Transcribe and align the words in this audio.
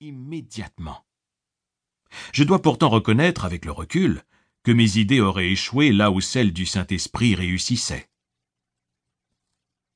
immédiatement. 0.00 1.04
Je 2.32 2.44
dois 2.44 2.62
pourtant 2.62 2.88
reconnaître, 2.88 3.44
avec 3.44 3.64
le 3.64 3.72
recul, 3.72 4.22
que 4.62 4.72
mes 4.72 4.96
idées 4.96 5.20
auraient 5.20 5.50
échoué 5.50 5.92
là 5.92 6.10
où 6.10 6.20
celles 6.20 6.52
du 6.52 6.66
Saint-Esprit 6.66 7.34
réussissaient. 7.34 8.08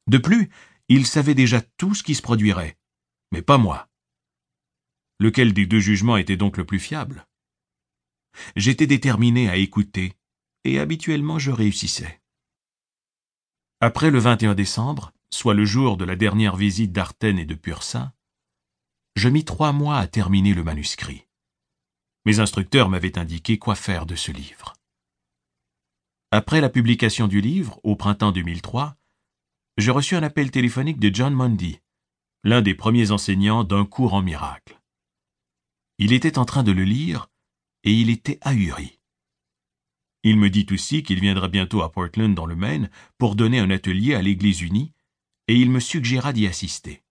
De 0.07 0.19
plus, 0.19 0.51
il 0.89 1.07
savait 1.07 1.35
déjà 1.35 1.61
tout 1.61 1.95
ce 1.95 2.03
qui 2.03 2.15
se 2.15 2.23
produirait, 2.23 2.77
mais 3.31 3.43
pas 3.43 3.59
moi. 3.59 3.89
Lequel 5.21 5.53
des 5.53 5.67
deux 5.67 5.81
jugements 5.81 6.17
était 6.17 6.37
donc 6.37 6.57
le 6.57 6.65
plus 6.65 6.81
fiable? 6.81 7.27
J'étais 8.57 8.87
déterminé 8.87 9.49
à 9.49 9.57
écouter, 9.57 10.15
et 10.65 10.79
habituellement 10.79 11.39
je 11.39 11.51
réussissais. 11.51 12.21
Après 13.81 14.11
le 14.11 14.19
21 14.19 14.55
décembre, 14.55 15.13
soit 15.31 15.55
le 15.55 15.65
jour 15.65 15.97
de 15.97 16.05
la 16.05 16.17
dernière 16.17 16.57
visite 16.57 16.93
d'Artène 16.93 17.39
et 17.39 17.45
de 17.45 17.55
Pursin, 17.55 18.13
je 19.15 19.29
mis 19.29 19.45
trois 19.45 19.73
mois 19.73 19.99
à 19.99 20.07
terminer 20.07 20.55
le 20.55 20.65
manuscrit. 20.65 21.27
Mes 22.25 22.41
instructeurs 22.41 22.89
m'avaient 22.89 23.19
indiqué 23.19 23.59
quoi 23.59 23.75
faire 23.75 24.07
de 24.07 24.15
ce 24.15 24.33
livre. 24.33 24.75
Après 26.31 26.61
la 26.61 26.71
publication 26.71 27.29
du 27.29 27.41
livre, 27.41 27.81
au 27.83 27.97
printemps 27.97 28.33
2003, 28.33 28.97
je 29.77 29.91
reçus 29.91 30.17
un 30.17 30.23
appel 30.23 30.51
téléphonique 30.51 30.99
de 30.99 31.15
John 31.15 31.35
Mundy, 31.35 31.81
l'un 32.45 32.63
des 32.63 32.75
premiers 32.75 33.11
enseignants 33.11 33.65
d'un 33.65 33.85
cours 33.85 34.15
en 34.15 34.23
miracle. 34.23 34.81
Il 35.99 36.13
était 36.13 36.39
en 36.39 36.45
train 36.45 36.63
de 36.63 36.73
le 36.73 36.85
lire 36.85 37.29
et 37.85 37.93
il 37.93 38.11
était 38.11 38.39
ahuri. 38.41 38.99
Il 40.25 40.39
me 40.39 40.51
dit 40.51 40.67
aussi 40.71 41.03
qu'il 41.03 41.21
viendra 41.21 41.49
bientôt 41.49 41.83
à 41.83 41.91
Portland 41.91 42.35
dans 42.35 42.47
le 42.47 42.55
Maine 42.55 42.91
pour 43.19 43.35
donner 43.35 43.59
un 43.59 43.71
atelier 43.71 44.15
à 44.15 44.23
l'Église 44.23 44.61
unie, 44.61 44.93
et 45.49 45.57
il 45.57 45.71
me 45.71 45.81
suggéra 45.81 46.33
d'y 46.33 46.47
assister. 46.47 47.02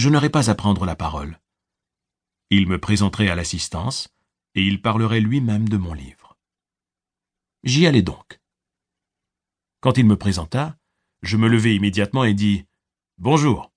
Je 0.00 0.08
n'aurais 0.08 0.30
pas 0.30 0.48
à 0.48 0.54
prendre 0.54 0.86
la 0.86 0.96
parole. 0.96 1.38
Il 2.48 2.66
me 2.66 2.80
présenterait 2.80 3.28
à 3.28 3.34
l'assistance, 3.34 4.08
et 4.54 4.64
il 4.66 4.80
parlerait 4.80 5.20
lui-même 5.20 5.68
de 5.68 5.76
mon 5.76 5.92
livre. 5.92 6.38
J'y 7.64 7.86
allais 7.86 8.00
donc. 8.00 8.40
Quand 9.80 9.98
il 9.98 10.06
me 10.06 10.16
présenta, 10.16 10.78
je 11.20 11.36
me 11.36 11.48
levai 11.48 11.74
immédiatement 11.74 12.24
et 12.24 12.32
dis 12.32 12.64
Bonjour. 13.18 13.70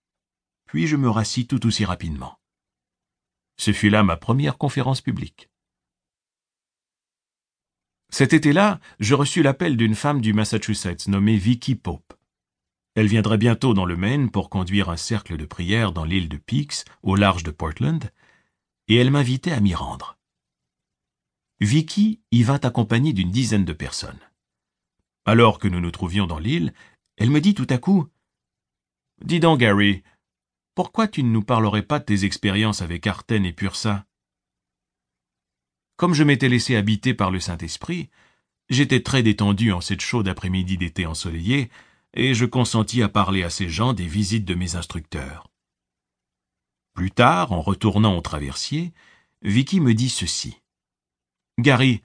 Puis 0.66 0.88
je 0.88 0.96
me 0.96 1.10
rassis 1.10 1.46
tout 1.46 1.66
aussi 1.66 1.84
rapidement. 1.84 2.40
Ce 3.58 3.74
fut 3.74 3.90
là 3.90 4.02
ma 4.02 4.16
première 4.16 4.58
conférence 4.58 5.02
publique. 5.02 5.50
Cet 8.12 8.32
été-là, 8.32 8.80
je 9.02 9.14
reçus 9.14 9.44
l'appel 9.44 9.76
d'une 9.76 9.94
femme 9.94 10.22
du 10.22 10.32
Massachusetts 10.32 11.10
nommée 11.10 11.36
Vicky 11.36 11.76
Pope. 11.76 12.14
Elle 12.96 13.08
viendrait 13.08 13.38
bientôt 13.38 13.74
dans 13.74 13.86
le 13.86 13.98
Maine 13.98 14.30
pour 14.30 14.50
conduire 14.50 14.90
un 14.90 14.98
cercle 14.98 15.38
de 15.38 15.46
prière 15.46 15.92
dans 15.92 16.06
l'île 16.06 16.30
de 16.30 16.38
Peaks, 16.38 16.86
au 17.02 17.16
large 17.16 17.44
de 17.44 17.52
Portland, 17.52 18.12
et 18.88 18.96
elle 18.96 19.10
m'invitait 19.12 19.52
à 19.52 19.60
m'y 19.60 19.74
rendre. 19.74 20.18
Vicky 21.60 22.22
y 22.32 22.44
vint 22.44 22.60
accompagnée 22.60 23.14
d'une 23.14 23.32
dizaine 23.32 23.66
de 23.66 23.74
personnes. 23.74 24.20
Alors 25.26 25.58
que 25.58 25.68
nous 25.68 25.80
nous 25.80 25.92
trouvions 25.92 26.28
dans 26.28 26.40
l'île, 26.40 26.74
elle 27.18 27.30
me 27.30 27.42
dit 27.42 27.56
tout 27.56 27.68
à 27.70 27.78
coup 27.78 28.08
Dis 29.24 29.40
donc, 29.40 29.60
Gary, 29.60 30.04
pourquoi 30.76 31.08
tu 31.08 31.24
ne 31.24 31.30
nous 31.30 31.44
parlerais 31.44 31.84
pas 31.84 32.00
de 32.00 32.06
tes 32.06 32.26
expériences 32.26 32.82
avec 32.82 33.08
Arten 33.08 33.46
et 33.46 33.54
Pursa? 33.54 34.06
Comme 35.96 36.14
je 36.14 36.24
m'étais 36.24 36.50
laissé 36.50 36.76
habiter 36.76 37.14
par 37.14 37.32
le 37.32 37.40
Saint-Esprit, 37.40 38.10
j'étais 38.70 39.02
très 39.02 39.24
détendu 39.24 39.72
en 39.72 39.82
cette 39.82 40.02
chaude 40.02 40.28
après-midi 40.28 40.78
d'été 40.78 41.06
ensoleillé, 41.06 41.70
et 42.14 42.34
je 42.34 42.46
consentis 42.46 43.02
à 43.02 43.10
parler 43.10 43.44
à 43.44 43.50
ces 43.50 43.70
gens 43.70 43.94
des 43.94 44.08
visites 44.08 44.46
de 44.46 44.56
mes 44.56 44.76
instructeurs. 44.76 45.50
Plus 46.94 47.12
tard, 47.12 47.52
en 47.52 47.62
retournant 47.62 48.16
au 48.18 48.22
traversier, 48.22 48.94
Vicky 49.42 49.80
me 49.80 49.94
dit 49.94 50.10
ceci. 50.10 50.62
Gary, 51.60 52.04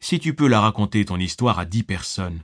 si 0.00 0.20
tu 0.20 0.34
peux 0.34 0.46
la 0.46 0.60
raconter 0.60 1.04
ton 1.04 1.18
histoire 1.18 1.58
à 1.58 1.64
dix 1.64 1.82
personnes, 1.82 2.42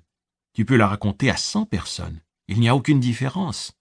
tu 0.53 0.65
peux 0.65 0.77
la 0.77 0.89
raconter 0.89 1.31
à 1.31 1.37
cent 1.37 1.67
personnes. 1.67 2.21
Il 2.49 2.61
n'y 2.61 2.69
a 2.69 2.77
aucune 2.77 3.01
différence. 3.01 3.73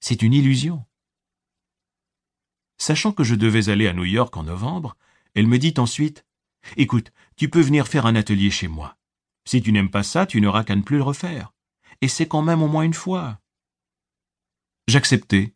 C'est 0.00 0.22
une 0.22 0.34
illusion. 0.34 0.84
Sachant 2.78 3.12
que 3.12 3.24
je 3.24 3.34
devais 3.34 3.68
aller 3.68 3.88
à 3.88 3.92
New 3.92 4.04
York 4.04 4.36
en 4.36 4.42
novembre, 4.42 4.96
elle 5.34 5.46
me 5.46 5.58
dit 5.58 5.74
ensuite 5.78 6.24
Écoute, 6.76 7.12
tu 7.36 7.48
peux 7.48 7.60
venir 7.60 7.88
faire 7.88 8.06
un 8.06 8.14
atelier 8.14 8.50
chez 8.50 8.68
moi. 8.68 8.96
Si 9.44 9.62
tu 9.62 9.72
n'aimes 9.72 9.90
pas 9.90 10.02
ça, 10.02 10.26
tu 10.26 10.40
n'auras 10.40 10.64
qu'à 10.64 10.76
ne 10.76 10.82
plus 10.82 10.96
le 10.96 11.02
refaire. 11.02 11.52
Et 12.02 12.08
c'est 12.08 12.28
quand 12.28 12.42
même 12.42 12.62
au 12.62 12.68
moins 12.68 12.82
une 12.82 12.92
fois. 12.92 13.40
J'acceptai, 14.88 15.54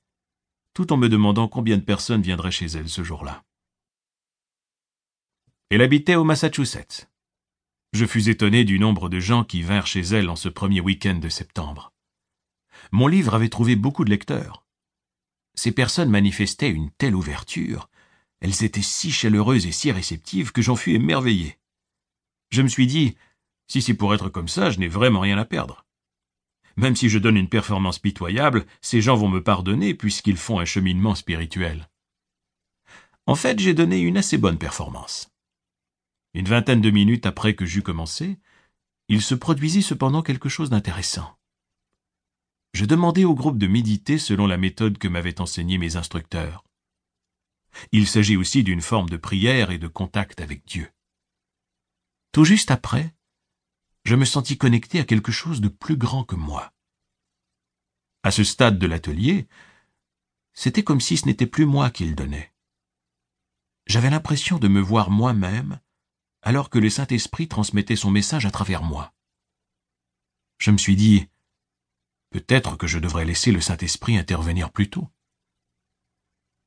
tout 0.72 0.94
en 0.94 0.96
me 0.96 1.10
demandant 1.10 1.48
combien 1.48 1.76
de 1.76 1.82
personnes 1.82 2.22
viendraient 2.22 2.50
chez 2.50 2.66
elle 2.66 2.88
ce 2.88 3.04
jour-là. 3.04 3.44
Elle 5.68 5.82
habitait 5.82 6.14
au 6.14 6.24
Massachusetts. 6.24 7.10
Je 7.92 8.06
fus 8.06 8.30
étonné 8.30 8.64
du 8.64 8.78
nombre 8.78 9.10
de 9.10 9.20
gens 9.20 9.44
qui 9.44 9.60
vinrent 9.60 9.86
chez 9.86 10.00
elle 10.00 10.30
en 10.30 10.36
ce 10.36 10.48
premier 10.48 10.80
week-end 10.80 11.16
de 11.16 11.28
septembre. 11.28 11.92
Mon 12.92 13.08
livre 13.08 13.34
avait 13.34 13.50
trouvé 13.50 13.76
beaucoup 13.76 14.06
de 14.06 14.10
lecteurs. 14.10 14.64
Ces 15.54 15.72
personnes 15.72 16.10
manifestaient 16.10 16.70
une 16.70 16.90
telle 16.92 17.14
ouverture 17.14 17.90
elles 18.40 18.64
étaient 18.64 18.82
si 18.82 19.10
chaleureuses 19.10 19.66
et 19.66 19.72
si 19.72 19.90
réceptives 19.90 20.52
que 20.52 20.62
j'en 20.62 20.76
fus 20.76 20.94
émerveillé. 20.94 21.58
Je 22.50 22.62
me 22.62 22.68
suis 22.68 22.86
dit, 22.86 23.16
si 23.66 23.82
c'est 23.82 23.94
pour 23.94 24.14
être 24.14 24.28
comme 24.28 24.48
ça, 24.48 24.70
je 24.70 24.78
n'ai 24.78 24.88
vraiment 24.88 25.20
rien 25.20 25.38
à 25.38 25.44
perdre. 25.44 25.85
Même 26.76 26.96
si 26.96 27.08
je 27.08 27.18
donne 27.18 27.36
une 27.36 27.48
performance 27.48 27.98
pitoyable, 27.98 28.66
ces 28.80 29.00
gens 29.00 29.16
vont 29.16 29.28
me 29.28 29.42
pardonner 29.42 29.94
puisqu'ils 29.94 30.36
font 30.36 30.60
un 30.60 30.64
cheminement 30.64 31.14
spirituel. 31.14 31.88
En 33.26 33.34
fait, 33.34 33.58
j'ai 33.58 33.74
donné 33.74 33.98
une 33.98 34.18
assez 34.18 34.38
bonne 34.38 34.58
performance. 34.58 35.30
Une 36.34 36.46
vingtaine 36.46 36.82
de 36.82 36.90
minutes 36.90 37.26
après 37.26 37.54
que 37.54 37.64
j'eus 37.64 37.82
commencé, 37.82 38.38
il 39.08 39.22
se 39.22 39.34
produisit 39.34 39.82
cependant 39.82 40.22
quelque 40.22 40.48
chose 40.48 40.70
d'intéressant. 40.70 41.36
Je 42.74 42.84
demandai 42.84 43.24
au 43.24 43.34
groupe 43.34 43.56
de 43.56 43.66
méditer 43.66 44.18
selon 44.18 44.46
la 44.46 44.58
méthode 44.58 44.98
que 44.98 45.08
m'avaient 45.08 45.40
enseignée 45.40 45.78
mes 45.78 45.96
instructeurs. 45.96 46.62
Il 47.90 48.06
s'agit 48.06 48.36
aussi 48.36 48.62
d'une 48.62 48.82
forme 48.82 49.08
de 49.08 49.16
prière 49.16 49.70
et 49.70 49.78
de 49.78 49.88
contact 49.88 50.42
avec 50.42 50.66
Dieu. 50.66 50.90
Tout 52.32 52.44
juste 52.44 52.70
après, 52.70 53.14
je 54.06 54.14
me 54.14 54.24
sentis 54.24 54.56
connecté 54.56 55.00
à 55.00 55.04
quelque 55.04 55.32
chose 55.32 55.60
de 55.60 55.68
plus 55.68 55.96
grand 55.96 56.22
que 56.22 56.36
moi. 56.36 56.72
À 58.22 58.30
ce 58.30 58.44
stade 58.44 58.78
de 58.78 58.86
l'atelier, 58.86 59.48
c'était 60.52 60.84
comme 60.84 61.00
si 61.00 61.16
ce 61.16 61.26
n'était 61.26 61.48
plus 61.48 61.66
moi 61.66 61.90
qu'il 61.90 62.14
donnait. 62.14 62.54
J'avais 63.86 64.10
l'impression 64.10 64.58
de 64.60 64.68
me 64.68 64.80
voir 64.80 65.10
moi-même 65.10 65.80
alors 66.42 66.70
que 66.70 66.78
le 66.78 66.88
Saint-Esprit 66.88 67.48
transmettait 67.48 67.96
son 67.96 68.12
message 68.12 68.46
à 68.46 68.52
travers 68.52 68.84
moi. 68.84 69.12
Je 70.58 70.70
me 70.70 70.78
suis 70.78 70.94
dit, 70.94 71.28
peut-être 72.30 72.76
que 72.76 72.86
je 72.86 73.00
devrais 73.00 73.24
laisser 73.24 73.50
le 73.50 73.60
Saint-Esprit 73.60 74.16
intervenir 74.16 74.70
plus 74.70 74.88
tôt. 74.88 75.08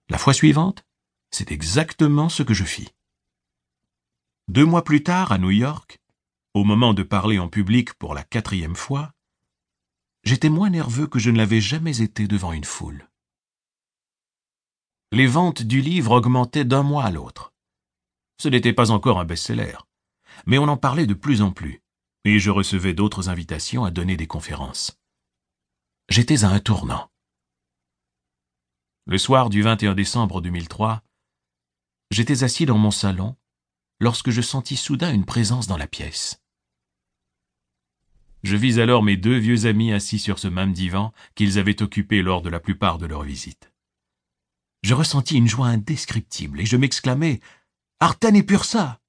La 0.10 0.18
fois 0.18 0.34
suivante, 0.34 0.84
c'est 1.32 1.54
exactement 1.54 2.28
ce 2.28 2.44
que 2.44 2.54
je 2.54 2.66
fis. 2.66 2.90
Deux 4.50 4.66
mois 4.66 4.84
plus 4.84 5.04
tard, 5.04 5.32
à 5.32 5.38
New 5.38 5.52
York, 5.52 6.02
au 6.54 6.64
moment 6.64 6.94
de 6.94 7.04
parler 7.04 7.40
en 7.40 7.48
public 7.48 7.94
pour 7.94 8.14
la 8.14 8.24
quatrième 8.24 8.76
fois, 8.76 9.12
j'étais 10.24 10.50
moins 10.50 10.70
nerveux 10.70 11.08
que 11.08 11.20
je 11.20 11.30
ne 11.30 11.38
l'avais 11.38 11.62
jamais 11.62 12.02
été 12.02 12.28
devant 12.28 12.54
une 12.54 12.64
foule. 12.64 13.10
Les 15.12 15.28
ventes 15.28 15.64
du 15.64 15.82
livre 15.82 16.12
augmentaient 16.12 16.66
d'un 16.66 16.84
mois 16.84 17.04
à 17.04 17.12
l'autre. 17.12 17.54
Ce 18.40 18.48
n'était 18.48 18.74
pas 18.74 18.92
encore 18.92 19.20
un 19.20 19.26
best-seller, 19.26 19.78
mais 20.46 20.58
on 20.58 20.68
en 20.68 20.78
parlait 20.78 21.08
de 21.08 21.14
plus 21.14 21.42
en 21.42 21.52
plus, 21.52 21.82
et 22.26 22.40
je 22.40 22.52
recevais 22.52 22.94
d'autres 22.94 23.30
invitations 23.30 23.84
à 23.86 23.92
donner 23.92 24.18
des 24.18 24.28
conférences. 24.28 24.98
J'étais 26.10 26.44
à 26.44 26.50
un 26.50 26.60
tournant. 26.60 27.10
Le 29.06 29.18
soir 29.18 29.50
du 29.50 29.62
21 29.62 29.96
décembre 29.96 30.42
2003, 30.42 31.04
J'étais 32.12 32.44
assis 32.44 32.66
dans 32.66 32.78
mon 32.78 32.90
salon 32.90 33.36
lorsque 34.00 34.30
je 34.30 34.42
sentis 34.42 34.78
soudain 34.78 35.14
une 35.14 35.26
présence 35.26 35.68
dans 35.68 35.78
la 35.78 35.88
pièce. 35.88 36.42
Je 38.44 38.56
vis 38.56 38.80
alors 38.80 39.04
mes 39.04 39.18
deux 39.18 39.38
vieux 39.38 39.66
amis 39.66 39.92
assis 39.92 40.20
sur 40.20 40.40
ce 40.40 40.48
même 40.48 40.72
divan 40.72 41.14
qu'ils 41.36 41.60
avaient 41.60 41.82
occupé 41.82 42.22
lors 42.22 42.42
de 42.42 42.50
la 42.50 42.60
plupart 42.60 42.98
de 42.98 43.06
leurs 43.06 43.24
visites. 43.24 43.74
Je 44.82 44.94
ressentis 44.94 45.36
une 45.36 45.50
joie 45.50 45.68
indescriptible 45.68 46.62
et 46.62 46.66
je 46.66 46.78
m'exclamai 46.78 47.42
Arten 48.00 48.36
et 48.36 48.44
Pursa 48.44 49.02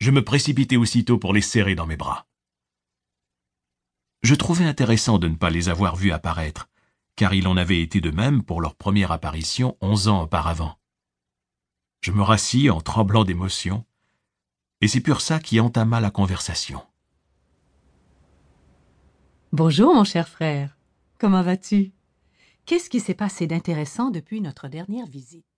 Je 0.00 0.10
me 0.10 0.24
précipitai 0.24 0.78
aussitôt 0.78 1.18
pour 1.18 1.34
les 1.34 1.42
serrer 1.42 1.74
dans 1.74 1.86
mes 1.86 1.98
bras. 1.98 2.26
Je 4.22 4.34
trouvais 4.34 4.64
intéressant 4.64 5.18
de 5.18 5.28
ne 5.28 5.36
pas 5.36 5.50
les 5.50 5.68
avoir 5.68 5.96
vus 5.96 6.12
apparaître, 6.12 6.68
car 7.16 7.34
il 7.34 7.46
en 7.48 7.58
avait 7.58 7.82
été 7.82 8.00
de 8.00 8.10
même 8.10 8.42
pour 8.42 8.62
leur 8.62 8.74
première 8.76 9.12
apparition 9.12 9.76
onze 9.82 10.08
ans 10.08 10.22
auparavant. 10.22 10.78
Je 12.00 12.12
me 12.12 12.22
rassis 12.22 12.70
en 12.70 12.80
tremblant 12.80 13.24
d'émotion, 13.24 13.84
et 14.80 14.88
c'est 14.88 15.00
ça 15.20 15.38
qui 15.38 15.60
entama 15.60 16.00
la 16.00 16.10
conversation. 16.10 16.82
Bonjour, 19.52 19.94
mon 19.94 20.04
cher 20.04 20.28
frère. 20.28 20.78
Comment 21.18 21.42
vas-tu? 21.42 21.92
Qu'est-ce 22.66 22.88
qui 22.88 23.00
s'est 23.00 23.14
passé 23.14 23.46
d'intéressant 23.46 24.10
depuis 24.10 24.40
notre 24.40 24.68
dernière 24.68 25.06
visite? 25.06 25.49